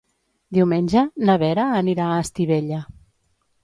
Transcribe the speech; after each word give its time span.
Diumenge 0.57 1.03
na 1.29 1.37
Vera 1.45 1.69
anirà 1.83 2.11
a 2.11 2.19
Estivella. 2.25 2.85